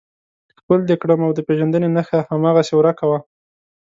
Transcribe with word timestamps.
ښکل 0.57 0.79
دې 0.89 0.95
کړم 1.01 1.19
او 1.25 1.31
د 1.37 1.39
پېژندنې 1.47 1.89
نښه 1.95 2.19
هماغسې 2.31 2.73
ورکه 2.77 3.05
وه. 3.09 3.19